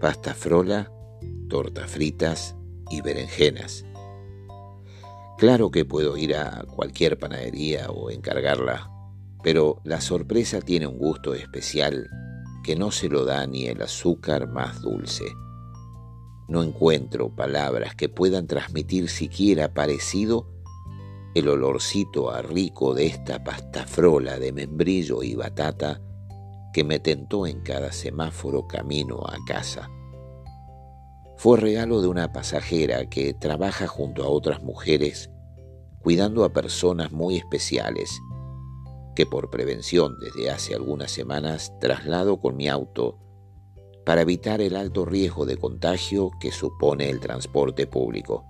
[0.00, 0.90] pasta frola,
[1.48, 2.56] tortas fritas
[2.90, 3.84] y berenjenas.
[5.38, 8.90] Claro que puedo ir a cualquier panadería o encargarla,
[9.42, 12.08] pero la sorpresa tiene un gusto especial
[12.64, 15.24] que no se lo da ni el azúcar más dulce.
[16.48, 20.46] No encuentro palabras que puedan transmitir siquiera parecido
[21.34, 26.00] el olorcito a rico de esta pasta frola de membrillo y batata
[26.72, 29.88] que me tentó en cada semáforo camino a casa.
[31.36, 35.30] Fue regalo de una pasajera que trabaja junto a otras mujeres
[36.00, 38.10] cuidando a personas muy especiales,
[39.14, 43.18] que por prevención desde hace algunas semanas traslado con mi auto
[44.06, 48.49] para evitar el alto riesgo de contagio que supone el transporte público.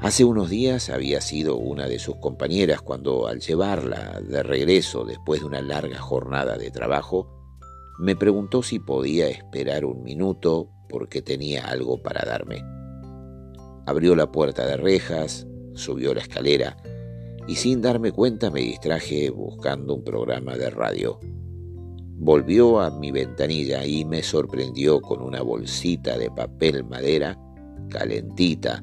[0.00, 5.40] Hace unos días había sido una de sus compañeras cuando al llevarla de regreso después
[5.40, 7.28] de una larga jornada de trabajo,
[7.98, 12.62] me preguntó si podía esperar un minuto porque tenía algo para darme.
[13.86, 16.76] Abrió la puerta de rejas, subió la escalera
[17.48, 21.18] y sin darme cuenta me distraje buscando un programa de radio.
[22.20, 27.36] Volvió a mi ventanilla y me sorprendió con una bolsita de papel madera
[27.90, 28.80] calentita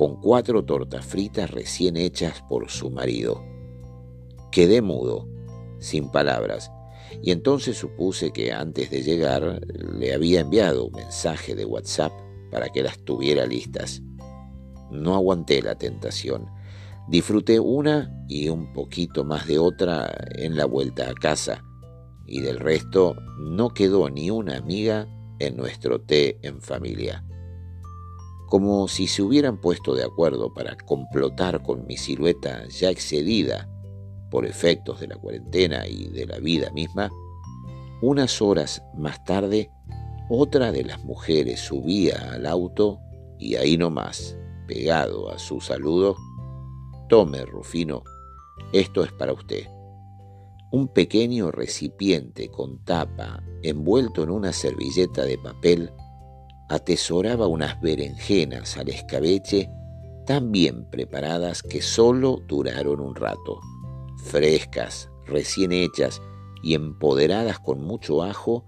[0.00, 3.44] con cuatro tortas fritas recién hechas por su marido.
[4.50, 5.28] Quedé mudo,
[5.78, 6.72] sin palabras,
[7.22, 12.12] y entonces supuse que antes de llegar le había enviado un mensaje de WhatsApp
[12.50, 14.00] para que las tuviera listas.
[14.90, 16.46] No aguanté la tentación.
[17.10, 21.62] Disfruté una y un poquito más de otra en la vuelta a casa,
[22.26, 25.06] y del resto no quedó ni una amiga
[25.40, 27.22] en nuestro té en familia
[28.50, 33.68] como si se hubieran puesto de acuerdo para complotar con mi silueta ya excedida
[34.28, 37.10] por efectos de la cuarentena y de la vida misma,
[38.02, 39.70] unas horas más tarde
[40.28, 43.00] otra de las mujeres subía al auto
[43.38, 44.36] y ahí nomás,
[44.66, 46.16] pegado a su saludo,
[47.08, 48.02] tome, Rufino,
[48.72, 49.66] esto es para usted.
[50.72, 55.92] Un pequeño recipiente con tapa envuelto en una servilleta de papel
[56.70, 59.68] atesoraba unas berenjenas al escabeche
[60.24, 63.60] tan bien preparadas que solo duraron un rato,
[64.24, 66.22] frescas, recién hechas
[66.62, 68.64] y empoderadas con mucho ajo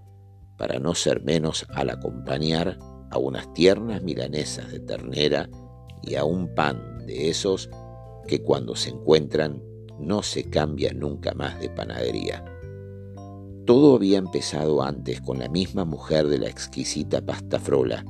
[0.57, 2.77] para no ser menos al acompañar
[3.09, 5.49] a unas tiernas milanesas de ternera
[6.01, 7.69] y a un pan de esos
[8.27, 9.63] que cuando se encuentran
[9.97, 12.52] no se cambia nunca más de panadería.
[13.65, 18.03] Todo había empezado antes con la misma mujer de la exquisita pasta frola,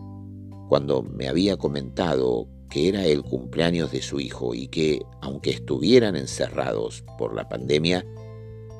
[0.68, 6.16] cuando me había comentado que era el cumpleaños de su hijo y que, aunque estuvieran
[6.16, 8.04] encerrados por la pandemia,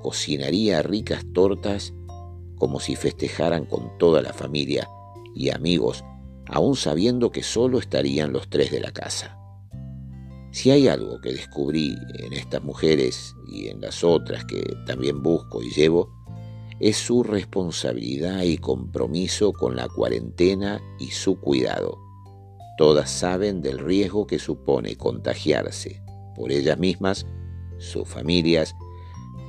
[0.02, 1.94] cocinaría ricas tortas
[2.56, 4.90] como si festejaran con toda la familia
[5.36, 6.04] y amigos,
[6.48, 9.38] aún sabiendo que solo estarían los tres de la casa.
[10.52, 15.62] Si hay algo que descubrí en estas mujeres y en las otras que también busco
[15.62, 16.23] y llevo,
[16.80, 22.00] es su responsabilidad y compromiso con la cuarentena y su cuidado.
[22.78, 26.02] Todas saben del riesgo que supone contagiarse
[26.36, 27.26] por ellas mismas,
[27.78, 28.76] sus familias,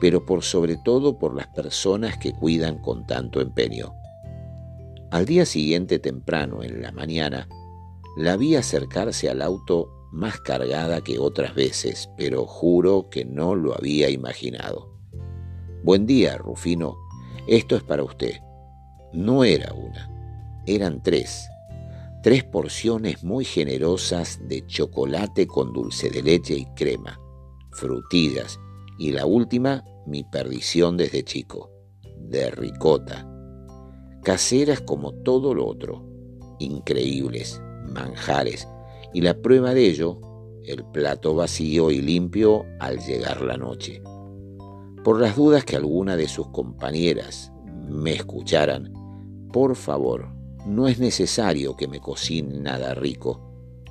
[0.01, 3.95] pero por sobre todo por las personas que cuidan con tanto empeño.
[5.11, 7.49] Al día siguiente temprano, en la mañana,
[8.17, 13.77] la vi acercarse al auto más cargada que otras veces, pero juro que no lo
[13.77, 14.93] había imaginado.
[15.83, 16.97] Buen día, Rufino,
[17.47, 18.41] esto es para usted.
[19.12, 20.10] No era una,
[20.66, 21.49] eran tres.
[22.22, 27.21] Tres porciones muy generosas de chocolate con dulce de leche y crema,
[27.72, 28.59] frutillas
[28.99, 31.71] y la última, mi perdición desde chico,
[32.19, 33.28] de ricota.
[34.22, 36.03] Caseras como todo lo otro,
[36.59, 37.61] increíbles,
[37.93, 38.66] manjares,
[39.12, 40.19] y la prueba de ello,
[40.65, 44.03] el plato vacío y limpio al llegar la noche.
[45.05, 47.53] Por las dudas que alguna de sus compañeras
[47.91, 48.91] me escucharan,
[49.53, 50.31] por favor,
[50.65, 53.39] no es necesario que me cocine nada rico.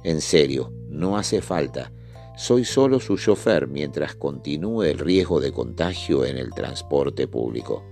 [0.03, 1.91] En serio, no hace falta.
[2.35, 7.83] Soy solo su chofer mientras continúe el riesgo de contagio en el transporte público.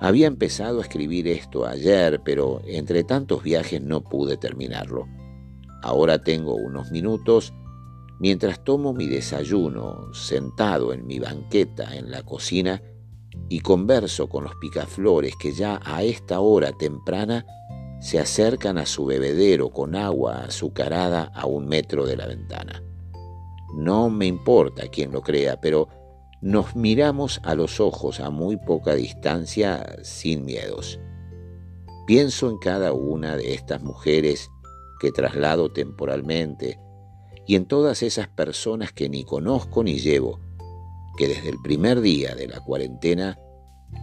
[0.00, 5.08] Había empezado a escribir esto ayer, pero entre tantos viajes no pude terminarlo.
[5.82, 7.52] Ahora tengo unos minutos
[8.24, 12.80] mientras tomo mi desayuno sentado en mi banqueta en la cocina
[13.50, 17.44] y converso con los picaflores que ya a esta hora temprana
[18.00, 22.82] se acercan a su bebedero con agua azucarada a un metro de la ventana.
[23.74, 25.90] No me importa quien lo crea, pero
[26.40, 30.98] nos miramos a los ojos a muy poca distancia sin miedos.
[32.06, 34.48] Pienso en cada una de estas mujeres
[34.98, 36.78] que traslado temporalmente
[37.46, 40.40] y en todas esas personas que ni conozco ni llevo,
[41.16, 43.38] que desde el primer día de la cuarentena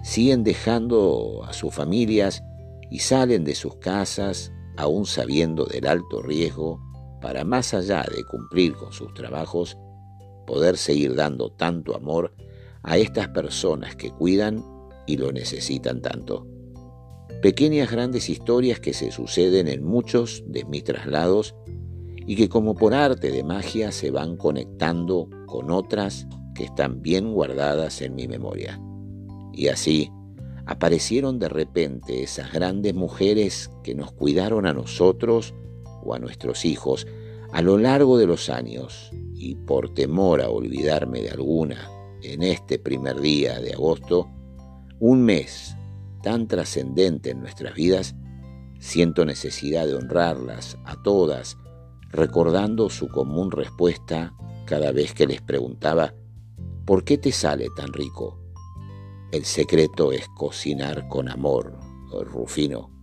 [0.04, 2.44] siguen dejando a sus familias
[2.90, 6.80] y salen de sus casas aún sabiendo del alto riesgo
[7.22, 9.78] para más allá de cumplir con sus trabajos,
[10.48, 12.34] poder seguir dando tanto amor
[12.84, 14.64] a estas personas que cuidan
[15.06, 16.48] y lo necesitan tanto.
[17.42, 21.56] Pequeñas grandes historias que se suceden en muchos de mis traslados
[22.26, 27.34] y que como por arte de magia se van conectando con otras que están bien
[27.34, 28.80] guardadas en mi memoria.
[29.54, 30.12] Y así
[30.66, 35.54] aparecieron de repente esas grandes mujeres que nos cuidaron a nosotros
[36.04, 37.08] o a nuestros hijos
[37.52, 41.90] a lo largo de los años y por temor a olvidarme de alguna
[42.24, 44.30] en este primer día de agosto,
[45.00, 45.76] un mes
[46.22, 48.16] tan trascendente en nuestras vidas,
[48.80, 51.58] siento necesidad de honrarlas a todas,
[52.12, 54.34] recordando su común respuesta
[54.66, 56.14] cada vez que les preguntaba,
[56.86, 58.40] ¿por qué te sale tan rico?
[59.32, 61.80] El secreto es cocinar con amor,
[62.26, 63.01] Rufino.